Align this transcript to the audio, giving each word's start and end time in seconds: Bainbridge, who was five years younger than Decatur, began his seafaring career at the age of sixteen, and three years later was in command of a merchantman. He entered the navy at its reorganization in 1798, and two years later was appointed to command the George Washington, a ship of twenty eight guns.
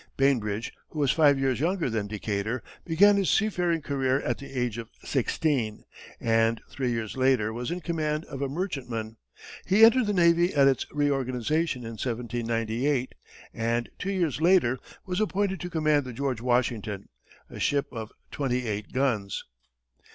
Bainbridge, 0.17 0.73
who 0.89 0.97
was 0.97 1.11
five 1.11 1.37
years 1.37 1.59
younger 1.59 1.87
than 1.87 2.07
Decatur, 2.07 2.63
began 2.85 3.17
his 3.17 3.29
seafaring 3.29 3.83
career 3.83 4.19
at 4.21 4.39
the 4.39 4.51
age 4.51 4.79
of 4.79 4.89
sixteen, 5.03 5.83
and 6.19 6.59
three 6.71 6.89
years 6.91 7.15
later 7.17 7.53
was 7.53 7.69
in 7.69 7.81
command 7.81 8.25
of 8.25 8.41
a 8.41 8.49
merchantman. 8.49 9.17
He 9.67 9.85
entered 9.85 10.07
the 10.07 10.11
navy 10.13 10.55
at 10.55 10.67
its 10.67 10.87
reorganization 10.91 11.83
in 11.83 11.89
1798, 11.99 13.13
and 13.53 13.89
two 13.99 14.11
years 14.11 14.41
later 14.41 14.79
was 15.05 15.21
appointed 15.21 15.59
to 15.59 15.69
command 15.69 16.05
the 16.05 16.13
George 16.13 16.41
Washington, 16.41 17.07
a 17.47 17.59
ship 17.59 17.85
of 17.91 18.11
twenty 18.31 18.65
eight 18.65 18.91
guns. 18.93 19.43